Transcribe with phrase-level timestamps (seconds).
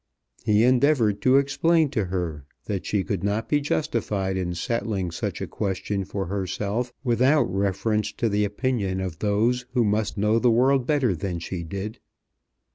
[0.43, 5.41] He endeavoured to explain to her that she could not be justified in settling such
[5.41, 10.49] a question for herself without reference to the opinion of those who must know the
[10.49, 11.99] world better than she did.